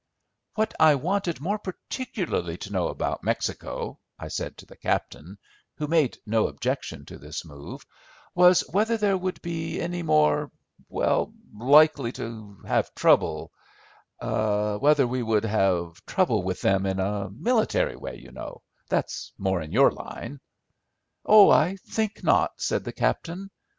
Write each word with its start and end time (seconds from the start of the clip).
"What 0.55 0.73
I 0.79 0.95
wanted 0.95 1.39
more 1.39 1.59
particularly 1.59 2.57
to 2.57 2.71
know 2.73 2.87
about 2.87 3.23
Mexico," 3.23 3.99
I 4.17 4.29
said 4.29 4.57
to 4.57 4.65
the 4.65 4.75
captain, 4.75 5.37
who 5.77 5.85
made 5.85 6.17
no 6.25 6.47
objection 6.47 7.05
to 7.05 7.19
this 7.19 7.45
move, 7.45 7.85
"was 8.33 8.61
whether 8.61 8.97
there 8.97 9.15
would 9.15 9.39
be 9.43 9.79
any 9.79 10.01
more—well, 10.01 11.33
likely 11.55 12.11
to 12.13 12.57
have 12.65 12.91
trouble—whether 12.95 15.05
we 15.07 15.21
would 15.21 15.45
have 15.45 16.03
trouble 16.07 16.41
with 16.41 16.61
them 16.61 16.87
in 16.87 16.99
a 16.99 17.29
military 17.29 17.95
way, 17.95 18.15
you 18.15 18.31
know—that's 18.31 19.33
more 19.37 19.61
in 19.61 19.71
your 19.71 19.91
line." 19.91 20.39
"Oh, 21.27 21.51
I 21.51 21.75
think 21.75 22.23
not," 22.23 22.53
said 22.59 22.85
the 22.85 22.91
captain. 22.91 23.51